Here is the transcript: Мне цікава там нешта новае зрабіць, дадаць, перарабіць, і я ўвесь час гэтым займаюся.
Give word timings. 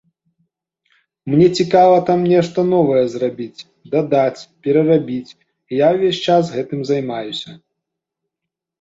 Мне 1.31 1.47
цікава 1.59 1.97
там 2.07 2.19
нешта 2.31 2.59
новае 2.73 3.03
зрабіць, 3.17 3.65
дадаць, 3.93 4.47
перарабіць, 4.65 5.35
і 5.37 5.73
я 5.85 5.89
ўвесь 5.97 6.19
час 6.27 6.53
гэтым 6.59 6.79
займаюся. 6.93 7.51